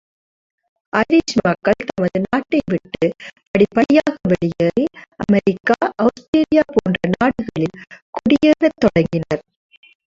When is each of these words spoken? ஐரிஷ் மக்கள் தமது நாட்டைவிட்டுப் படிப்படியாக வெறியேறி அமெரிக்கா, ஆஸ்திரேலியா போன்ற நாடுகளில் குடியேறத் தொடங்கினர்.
ஐரிஷ் 0.93 1.35
மக்கள் 1.39 1.85
தமது 1.89 2.21
நாட்டைவிட்டுப் 2.23 3.13
படிப்படியாக 3.51 4.15
வெறியேறி 4.27 4.85
அமெரிக்கா, 5.23 5.77
ஆஸ்திரேலியா 6.03 6.65
போன்ற 6.73 6.99
நாடுகளில் 7.15 7.79
குடியேறத் 8.13 8.79
தொடங்கினர். 8.79 9.45